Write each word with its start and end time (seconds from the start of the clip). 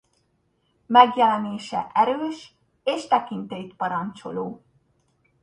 Megjelenése 0.85 1.91
erős 1.93 2.53
és 2.83 3.07
tekintélyt 3.07 3.75
parancsoló. 3.75 4.61